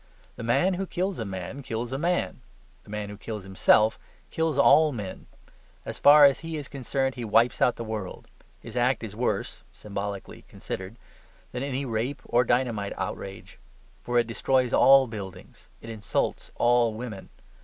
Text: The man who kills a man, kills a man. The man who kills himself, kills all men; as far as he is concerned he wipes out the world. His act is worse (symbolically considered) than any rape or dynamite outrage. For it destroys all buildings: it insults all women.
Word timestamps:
The 0.35 0.41
man 0.41 0.73
who 0.73 0.87
kills 0.87 1.19
a 1.19 1.25
man, 1.25 1.61
kills 1.61 1.91
a 1.91 1.99
man. 1.99 2.41
The 2.85 2.89
man 2.89 3.09
who 3.09 3.17
kills 3.17 3.43
himself, 3.43 3.99
kills 4.31 4.57
all 4.57 4.91
men; 4.91 5.27
as 5.85 5.99
far 5.99 6.25
as 6.25 6.39
he 6.39 6.57
is 6.57 6.67
concerned 6.67 7.13
he 7.13 7.23
wipes 7.23 7.61
out 7.61 7.75
the 7.75 7.83
world. 7.83 8.27
His 8.61 8.75
act 8.75 9.03
is 9.03 9.15
worse 9.15 9.61
(symbolically 9.71 10.41
considered) 10.47 10.95
than 11.51 11.61
any 11.61 11.85
rape 11.85 12.23
or 12.25 12.43
dynamite 12.43 12.93
outrage. 12.97 13.59
For 14.01 14.17
it 14.17 14.25
destroys 14.25 14.73
all 14.73 15.05
buildings: 15.05 15.67
it 15.81 15.89
insults 15.91 16.49
all 16.55 16.95
women. 16.95 17.29